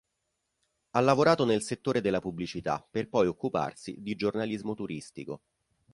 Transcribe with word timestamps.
Ha 0.95 0.99
lavorato 0.99 1.45
nel 1.45 1.61
settore 1.61 2.01
della 2.01 2.19
pubblicità 2.19 2.83
per 2.89 3.07
poi 3.07 3.27
occuparsi 3.27 3.97
di 3.99 4.15
giornalismo 4.15 4.73
turistico. 4.73 5.41